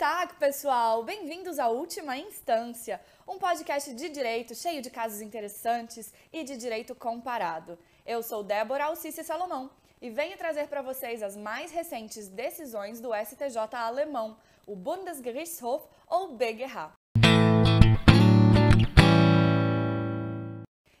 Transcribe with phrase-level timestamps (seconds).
[0.00, 1.02] Tag, pessoal!
[1.04, 6.94] Bem-vindos à Última Instância, um podcast de direito cheio de casos interessantes e de direito
[6.94, 7.78] comparado.
[8.06, 9.70] Eu sou Débora Alcice Salomão
[10.00, 16.34] e venho trazer para vocês as mais recentes decisões do STJ alemão, o Bundesgerichtshof ou
[16.34, 16.99] BGH.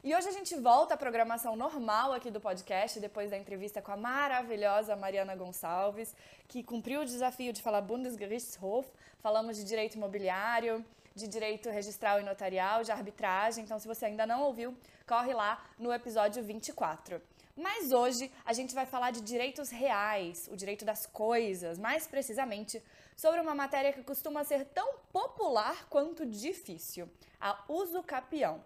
[0.02, 3.92] E hoje a gente volta à programação normal aqui do podcast, depois da entrevista com
[3.92, 6.16] a maravilhosa Mariana Gonçalves,
[6.48, 8.88] que cumpriu o desafio de falar Bundesgerichtshof.
[9.18, 10.82] Falamos de direito imobiliário,
[11.14, 13.62] de direito registral e notarial, de arbitragem.
[13.62, 14.74] Então, se você ainda não ouviu,
[15.06, 17.20] corre lá no episódio 24.
[17.54, 22.82] Mas hoje a gente vai falar de direitos reais, o direito das coisas, mais precisamente
[23.14, 27.06] sobre uma matéria que costuma ser tão popular quanto difícil,
[27.38, 28.64] a uso capião.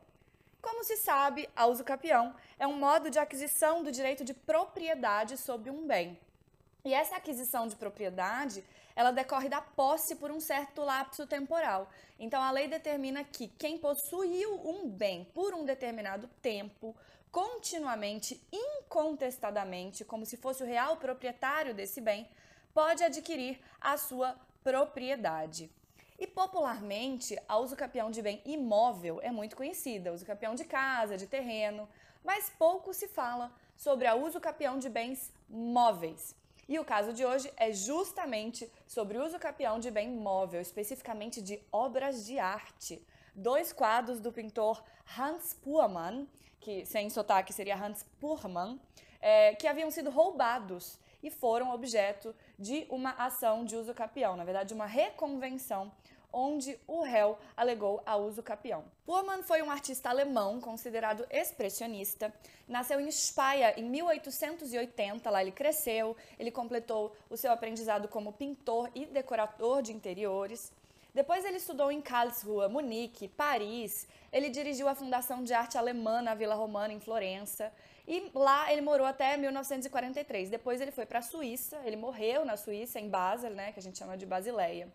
[0.65, 5.37] Como se sabe, a uso capião é um modo de aquisição do direito de propriedade
[5.37, 6.19] sobre um bem.
[6.83, 8.65] E essa aquisição de propriedade,
[8.97, 11.91] ela decorre da posse por um certo lapso temporal.
[12.19, 16.97] Então a lei determina que quem possuiu um bem por um determinado tempo,
[17.31, 22.27] continuamente, incontestadamente, como se fosse o real proprietário desse bem,
[22.73, 25.71] pode adquirir a sua propriedade.
[26.19, 31.17] E popularmente, a uso capião de bem imóvel é muito conhecida, uso capião de casa,
[31.17, 31.89] de terreno,
[32.23, 36.35] mas pouco se fala sobre a uso capião de bens móveis.
[36.69, 41.61] E o caso de hoje é justamente sobre uso capião de bem móvel, especificamente de
[41.71, 43.05] obras de arte.
[43.35, 44.83] Dois quadros do pintor
[45.19, 46.27] Hans Puhrmann,
[46.61, 48.81] que sem sotaque seria Hans Puhrmann,
[49.21, 54.45] é, que haviam sido roubados e foram objeto de uma ação de uso capião, na
[54.45, 55.91] verdade, uma reconvenção
[56.35, 58.85] onde o réu alegou a uso capião.
[59.07, 62.35] Pullman foi um artista alemão considerado expressionista.
[62.69, 68.91] Nasceu em Speyer em 1880, lá ele cresceu, ele completou o seu aprendizado como pintor
[68.95, 70.73] e decorador de interiores.
[71.15, 74.09] Depois ele estudou em Karlsruhe, Munique, Paris.
[74.33, 77.73] Ele dirigiu a Fundação de Arte Alemã na Vila Romana, em Florença.
[78.07, 80.51] E lá ele morou até 1943.
[80.51, 83.83] Depois ele foi para a Suíça, ele morreu na Suíça, em Basel, né, que a
[83.83, 84.89] gente chama de Basileia.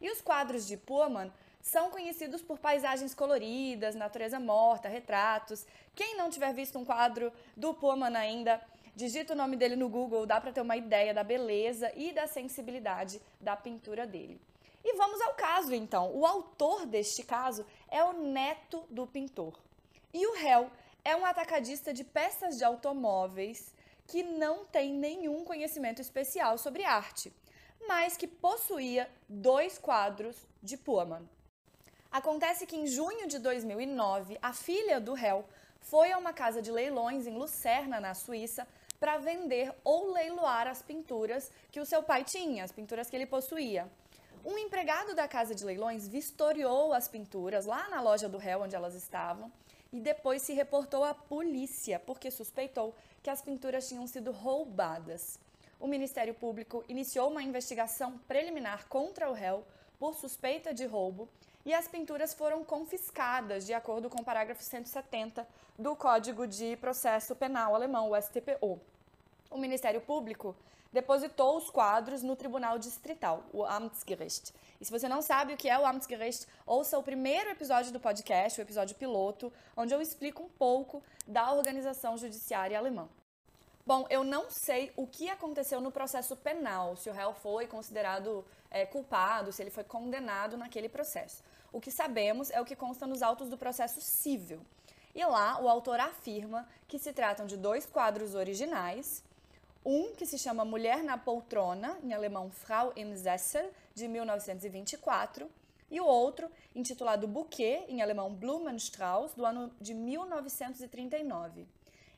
[0.00, 1.32] E os quadros de Pullman
[1.62, 5.64] são conhecidos por paisagens coloridas, natureza morta, retratos.
[5.94, 8.60] Quem não tiver visto um quadro do Pullman ainda,
[8.96, 12.26] digita o nome dele no Google, dá para ter uma ideia da beleza e da
[12.26, 14.40] sensibilidade da pintura dele.
[14.84, 16.10] E vamos ao caso então.
[16.14, 19.58] O autor deste caso é o neto do pintor.
[20.12, 20.70] E o réu
[21.04, 23.74] é um atacadista de peças de automóveis
[24.06, 27.32] que não tem nenhum conhecimento especial sobre arte,
[27.86, 31.28] mas que possuía dois quadros de Pullman.
[32.10, 35.44] Acontece que em junho de 2009, a filha do réu
[35.80, 38.66] foi a uma casa de leilões em Lucerna, na Suíça,
[38.98, 43.26] para vender ou leiloar as pinturas que o seu pai tinha, as pinturas que ele
[43.26, 43.88] possuía.
[44.44, 48.74] Um empregado da casa de leilões vistoriou as pinturas lá na loja do réu onde
[48.74, 49.52] elas estavam
[49.92, 55.38] e depois se reportou à polícia porque suspeitou que as pinturas tinham sido roubadas.
[55.78, 59.62] O Ministério Público iniciou uma investigação preliminar contra o réu
[59.98, 61.28] por suspeita de roubo
[61.66, 65.46] e as pinturas foram confiscadas, de acordo com o parágrafo 170
[65.78, 68.80] do Código de Processo Penal alemão, o STPO.
[69.50, 70.56] O Ministério Público
[70.92, 74.52] depositou os quadros no Tribunal Distrital, o Amtsgericht.
[74.80, 78.00] E se você não sabe o que é o Amtsgericht, ouça o primeiro episódio do
[78.00, 83.08] podcast, o episódio piloto, onde eu explico um pouco da organização judiciária alemã.
[83.86, 88.44] Bom, eu não sei o que aconteceu no processo penal, se o réu foi considerado
[88.70, 91.42] é, culpado, se ele foi condenado naquele processo.
[91.72, 94.60] O que sabemos é o que consta nos autos do processo civil.
[95.14, 99.24] E lá o autor afirma que se tratam de dois quadros originais,
[99.84, 105.50] um que se chama Mulher na Poltrona, em alemão Frau im Sessel, de 1924,
[105.90, 111.66] e o outro, intitulado Bouquet, em alemão Blumenstrauß, do ano de 1939.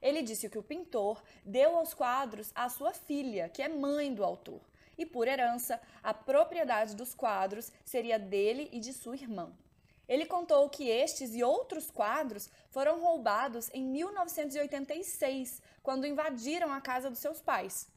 [0.01, 4.25] Ele disse que o pintor deu aos quadros à sua filha, que é mãe do
[4.25, 4.61] autor,
[4.99, 9.53] e por herança, a propriedade dos quadros seria dele e de sua irmã.
[10.13, 17.09] Ele contou que estes e outros quadros foram roubados em 1986, quando invadiram a casa
[17.09, 17.89] dos seus pais.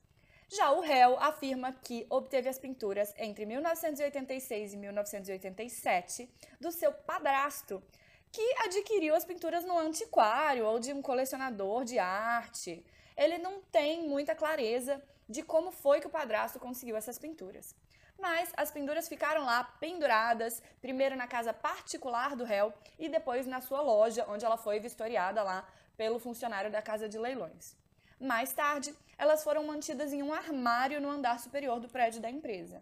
[0.48, 7.84] Já o réu afirma que obteve as pinturas entre 1986 e 1987 do seu padrasto,
[8.32, 12.82] que adquiriu as pinturas no antiquário ou de um colecionador de arte.
[13.18, 17.76] Ele não tem muita clareza de como foi que o padrasto conseguiu essas pinturas.
[18.18, 23.62] Mas as penduras ficaram lá penduradas, primeiro na casa particular do réu e depois na
[23.62, 25.68] sua loja, onde ela foi vistoriada lá
[25.98, 27.76] pelo funcionário da casa de leilões.
[28.20, 32.82] Mais tarde, elas foram mantidas em um armário no andar superior do prédio da empresa.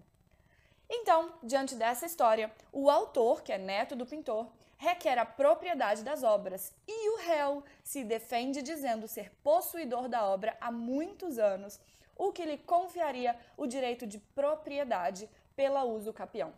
[0.90, 6.24] Então, diante dessa história, o autor, que é neto do pintor, requer a propriedade das
[6.24, 11.80] obras e o réu se defende dizendo ser possuidor da obra há muitos anos,
[12.18, 16.54] o que lhe confiaria o direito de propriedade pela uso capião.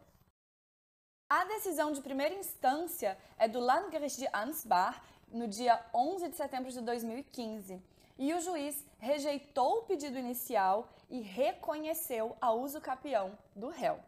[1.30, 6.72] A decisão de primeira instância é do Landgericht de Ansbach no dia 11 de setembro
[6.72, 7.82] de 2015
[8.18, 14.00] e o juiz rejeitou o pedido inicial e reconheceu a uso capião do réu.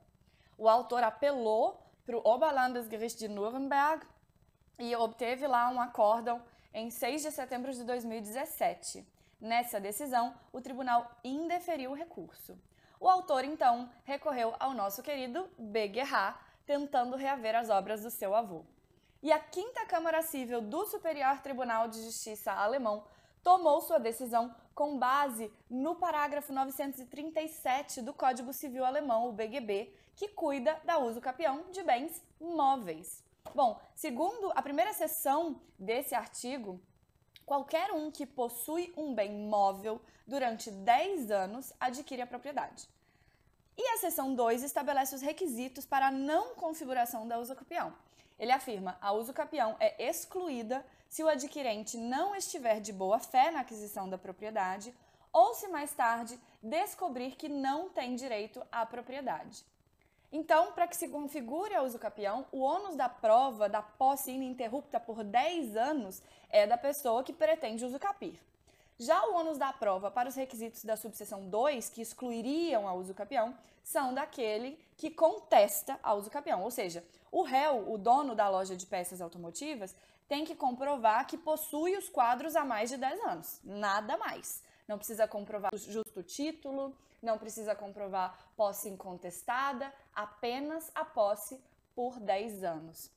[0.57, 4.05] O autor apelou para o Oberlandesgericht de Nuremberg
[4.79, 6.41] e obteve lá um acórdão
[6.73, 9.05] em 6 de setembro de 2017.
[9.39, 12.57] Nessa decisão, o tribunal indeferiu o recurso.
[12.99, 16.35] O autor, então, recorreu ao nosso querido BGH,
[16.65, 18.65] tentando reaver as obras do seu avô.
[19.21, 23.03] E a Quinta Câmara Civil do Superior Tribunal de Justiça alemão
[23.43, 30.27] tomou sua decisão com base no parágrafo 937 do Código Civil Alemão, o BGB, que
[30.29, 33.23] cuida da uso capião de bens móveis.
[33.55, 36.81] Bom, segundo a primeira seção desse artigo,
[37.47, 42.87] qualquer um que possui um bem móvel durante 10 anos adquire a propriedade.
[43.77, 47.93] E a seção 2 estabelece os requisitos para a não configuração da uso capião.
[48.37, 53.49] Ele afirma: a uso capião é excluída se o adquirente não estiver de boa fé
[53.49, 54.93] na aquisição da propriedade
[55.31, 59.63] ou se mais tarde descobrir que não tem direito à propriedade.
[60.31, 64.99] Então, para que se configure a uso capião, o ônus da prova da posse ininterrupta
[64.99, 68.35] por 10 anos é da pessoa que pretende usucapir.
[68.99, 73.13] Já o ônus da prova para os requisitos da subseção 2, que excluiriam a uso
[73.13, 78.49] capião, são daquele que contesta a uso capião, ou seja, o réu, o dono da
[78.49, 79.95] loja de peças automotivas,
[80.27, 84.61] tem que comprovar que possui os quadros há mais de 10 anos, nada mais.
[84.87, 91.59] Não precisa comprovar justo título, não precisa comprovar posse incontestada, apenas a posse
[91.93, 93.11] por 10 anos.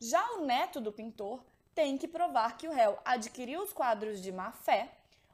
[0.00, 1.42] Já o neto do pintor
[1.74, 4.92] tem que provar que o réu adquiriu os quadros de má fé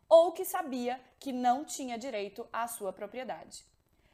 [0.08, 3.64] ou que sabia que não tinha direito à sua propriedade.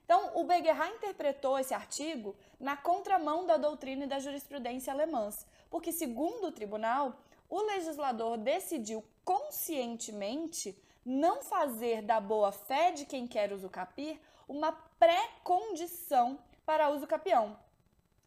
[0.04, 5.90] Então, o Beguerra interpretou esse artigo na contramão da doutrina e da jurisprudência alemãs, porque,
[5.90, 7.18] segundo o tribunal,
[7.48, 16.90] o legislador decidiu conscientemente não fazer da boa-fé de quem quer usucapir uma pré-condição para
[16.90, 17.56] uso capião.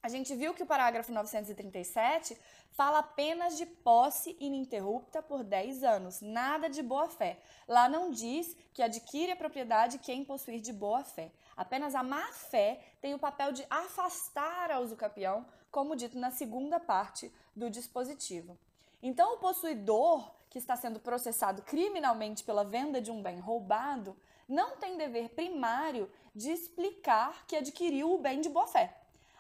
[0.02, 2.38] A gente viu que o parágrafo 937
[2.72, 7.38] fala apenas de posse ininterrupta por 10 anos, nada de boa-fé.
[7.68, 11.34] Lá não diz que adquire a propriedade quem possuir de boa-fé.
[11.58, 17.30] Apenas a má-fé tem o papel de afastar a usucapião, como dito na segunda parte
[17.54, 18.58] do dispositivo.
[19.04, 24.18] Então, o possuidor que está sendo processado criminalmente pela venda de um bem roubado
[24.48, 28.96] não tem dever primário de explicar que adquiriu o bem de boa fé.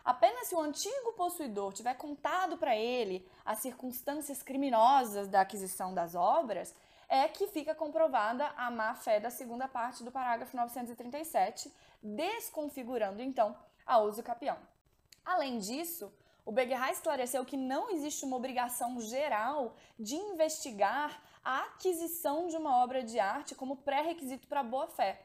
[0.05, 6.15] Apenas se o antigo possuidor tiver contado para ele as circunstâncias criminosas da aquisição das
[6.15, 6.73] obras,
[7.07, 13.57] é que fica comprovada a má fé da segunda parte do parágrafo 937, desconfigurando então
[13.85, 14.57] a uso capião.
[15.25, 16.13] Além disso,
[16.45, 22.77] o Beguerra esclareceu que não existe uma obrigação geral de investigar a aquisição de uma
[22.77, 25.21] obra de arte como pré-requisito para boa-fé.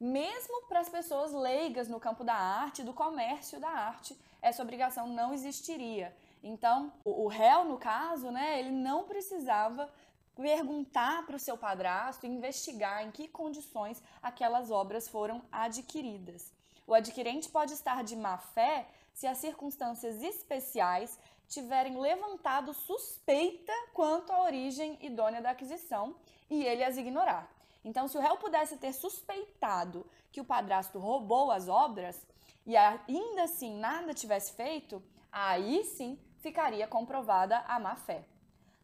[0.00, 5.06] Mesmo para as pessoas leigas no campo da arte, do comércio da arte, essa obrigação
[5.06, 6.16] não existiria.
[6.42, 9.92] Então, o, réu, no caso, né, ele não precisava
[10.34, 16.50] perguntar para o seu padrasto, investigar em que condições aquelas obras foram adquiridas.
[16.86, 18.88] O adquirente pode estar de má fé
[19.20, 26.16] se as circunstâncias especiais tiverem levantado suspeita quanto à origem idônea da aquisição
[26.48, 27.46] e ele as ignorar.
[27.84, 32.18] Então, se o réu pudesse ter suspeitado que o padrasto roubou as obras
[32.64, 38.24] e ainda assim nada tivesse feito, aí sim ficaria comprovada a má fé.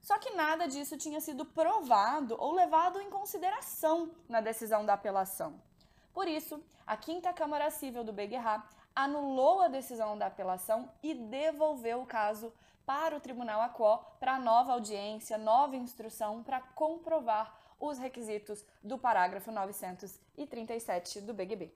[0.03, 5.59] Só que nada disso tinha sido provado ou levado em consideração na decisão da apelação.
[6.13, 12.01] Por isso, a Quinta Câmara Civil do Beguerra anulou a decisão da apelação e devolveu
[12.01, 12.51] o caso
[12.87, 19.53] para o Tribunal Aquó para nova audiência, nova instrução para comprovar os requisitos do parágrafo
[19.53, 21.71] 937 do BGB.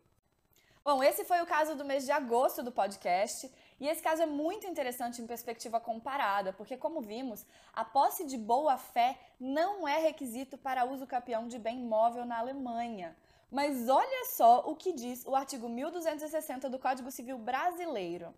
[0.82, 4.26] Bom, esse foi o caso do mês de agosto do podcast, e esse caso é
[4.26, 10.56] muito interessante em perspectiva comparada, porque, como vimos, a posse de boa-fé não é requisito
[10.56, 13.14] para uso capião de bem móvel na Alemanha.
[13.50, 18.32] Mas olha só o que diz o artigo 1260 do Código Civil Brasileiro.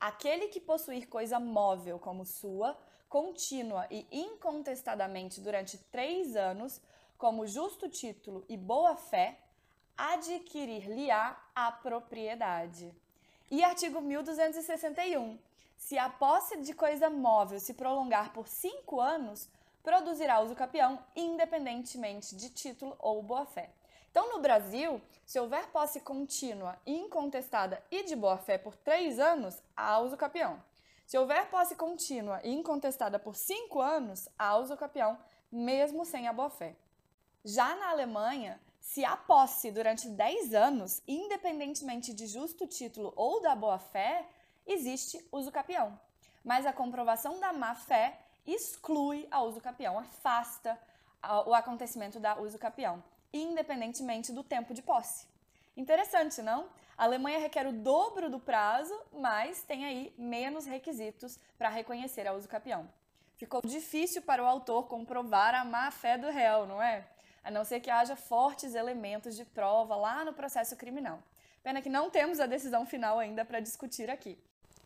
[0.00, 2.76] Aquele que possuir coisa móvel como sua,
[3.10, 6.80] contínua e incontestadamente durante três anos,
[7.18, 9.38] como justo título e boa-fé,
[9.98, 12.90] adquirir-lhe-á a propriedade.
[13.50, 15.38] E artigo 1261.
[15.76, 19.46] Se a posse de coisa móvel se prolongar por cinco anos,
[19.82, 23.68] produzirá uso capião, independentemente de título ou boa-fé.
[24.12, 29.98] Então, no Brasil, se houver posse contínua, incontestada e de boa-fé por três anos, há
[30.00, 30.62] uso capião.
[31.06, 35.18] Se houver posse contínua e incontestada por cinco anos, há uso capião,
[35.50, 36.76] mesmo sem a boa-fé.
[37.42, 43.54] Já na Alemanha, se há posse durante 10 anos, independentemente de justo título ou da
[43.54, 44.28] boa-fé,
[44.66, 45.98] existe uso capião.
[46.44, 50.78] Mas a comprovação da má-fé exclui a uso capião, afasta
[51.46, 53.02] o acontecimento da uso capião,
[53.32, 55.26] independentemente do tempo de posse.
[55.76, 56.68] Interessante, não?
[56.96, 62.32] A Alemanha requer o dobro do prazo, mas tem aí menos requisitos para reconhecer a
[62.32, 62.88] uso capião.
[63.36, 67.04] Ficou difícil para o autor comprovar a má-fé do réu, não é?
[67.42, 71.20] A não ser que haja fortes elementos de prova lá no processo criminal.
[71.62, 74.38] Pena que não temos a decisão final ainda para discutir aqui.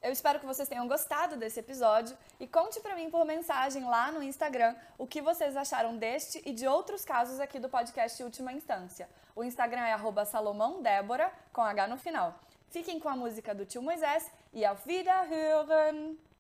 [0.03, 4.13] Eu espero que vocês tenham gostado desse episódio e conte para mim por mensagem lá
[4.13, 8.53] no Instagram o que vocês acharam deste e de outros casos aqui do podcast Última
[8.53, 9.09] Instância.
[9.35, 12.39] O Instagram é salomãodébora, com H no final.
[12.71, 16.36] Fiquem com a música do tio Moisés e auf Wiederhören!